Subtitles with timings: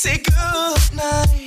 [0.00, 1.39] say goodnight.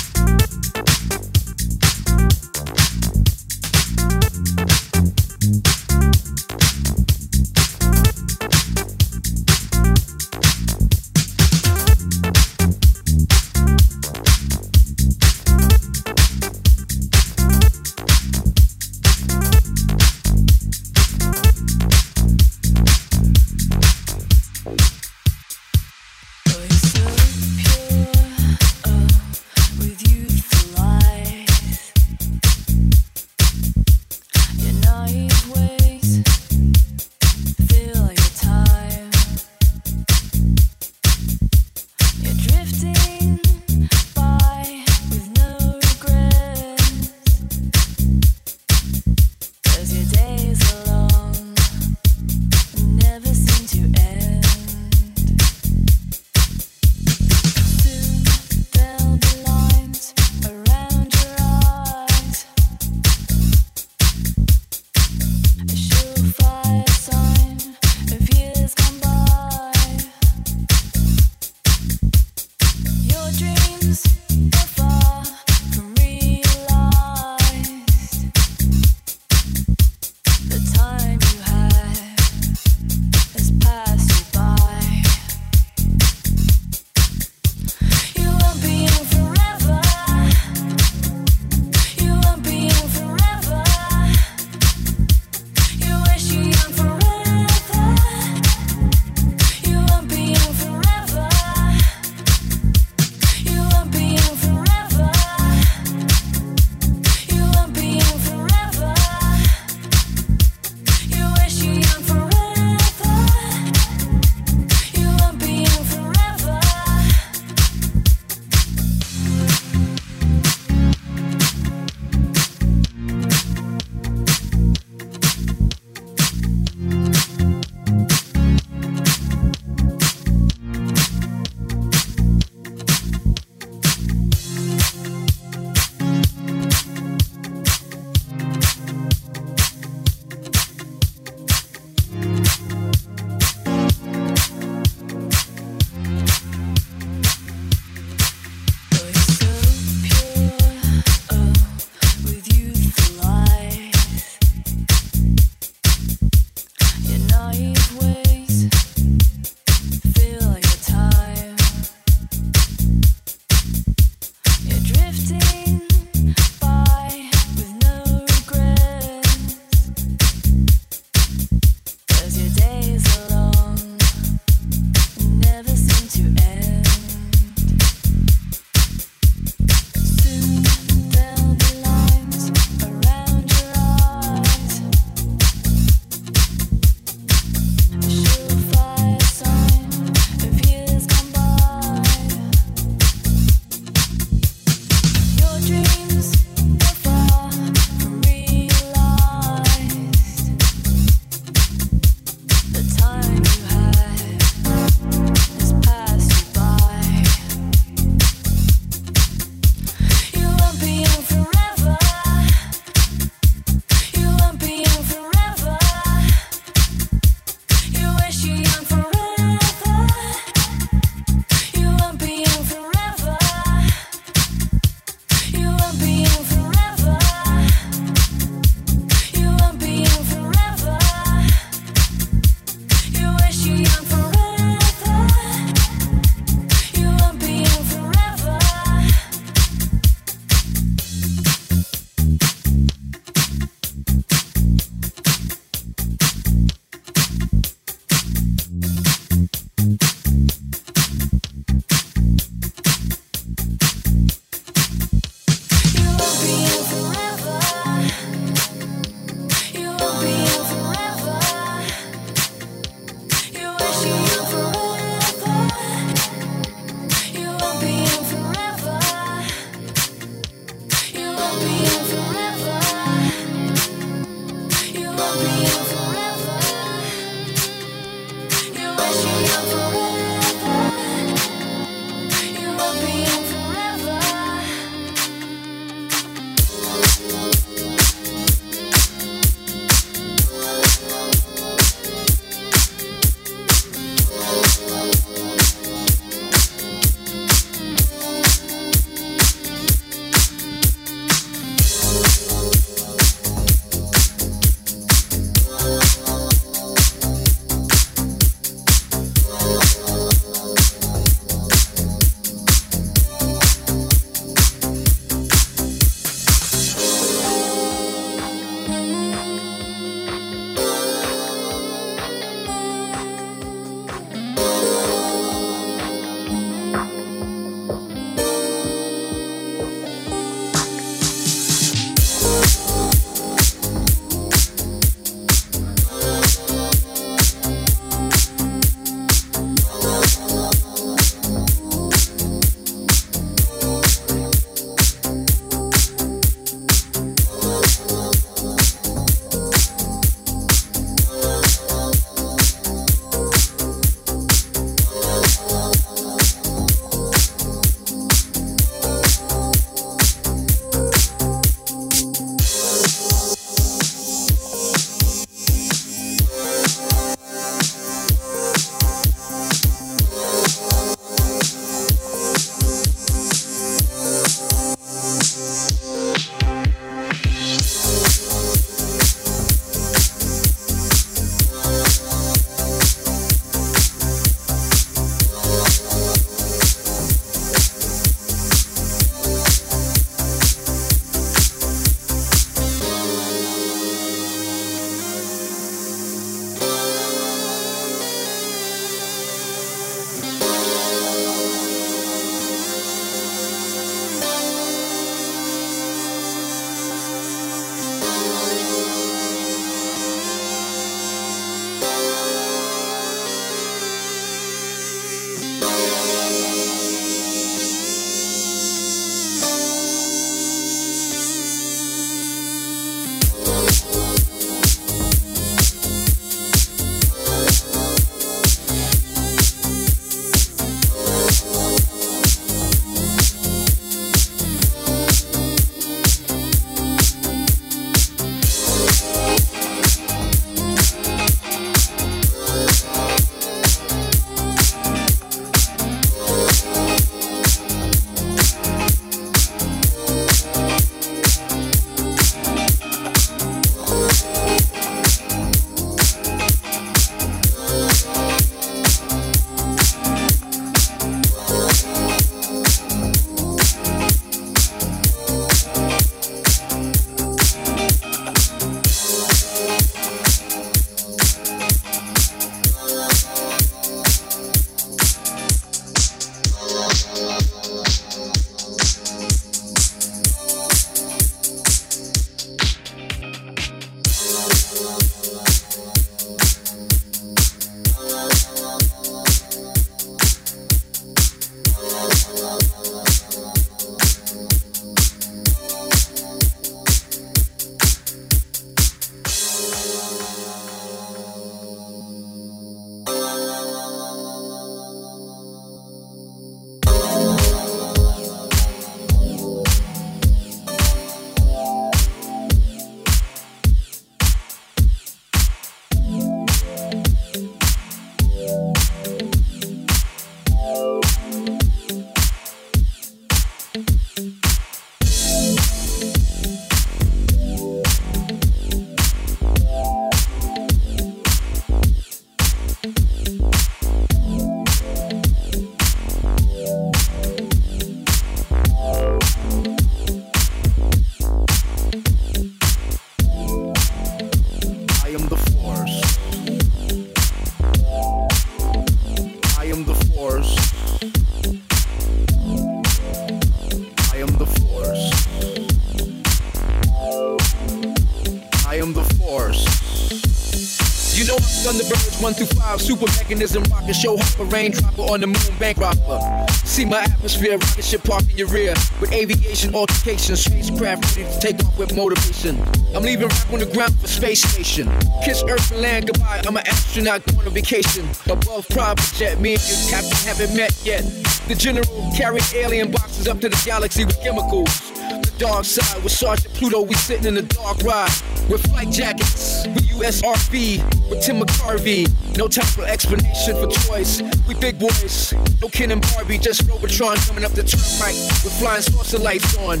[563.48, 566.66] Mechanism, rocket show hopper, raindropper on the moon, bank robber.
[566.84, 568.94] See my atmosphere, rocket ship park in your rear.
[569.20, 572.78] With aviation altercations, spacecraft ready to take off with motivation.
[573.14, 575.08] I'm leaving rock on the ground for space station.
[575.42, 578.28] Kiss Earth and land goodbye, I'm an astronaut going on vacation.
[578.50, 581.22] Above private jet, me and your captain haven't met yet.
[581.68, 585.10] The general carried alien boxes up to the galaxy with chemicals.
[585.40, 588.30] The dark side with Sergeant Pluto, we sitting in the dark ride.
[588.68, 592.26] With flight jackets, with USRV, with Tim McCarvey.
[592.56, 594.42] No time for explanation for toys.
[594.66, 599.02] We big boys, no Ken and Barbie, just Robotron coming up the turnpike with flying
[599.02, 600.00] saucer lights on.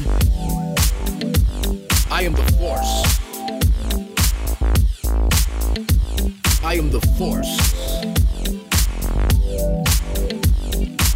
[2.10, 3.18] I am the Force.
[6.64, 7.46] I am the Force.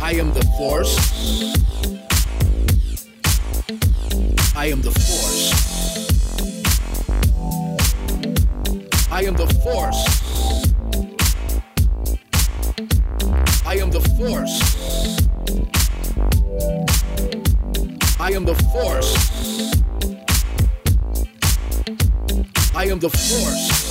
[0.01, 0.97] I am the Force.
[4.55, 5.62] I am the Force.
[9.13, 10.03] I am the Force.
[13.67, 14.57] I am the Force.
[18.19, 19.13] I am the Force.
[22.75, 23.83] I am the Force.